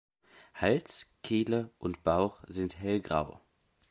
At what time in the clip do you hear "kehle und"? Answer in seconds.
1.21-2.03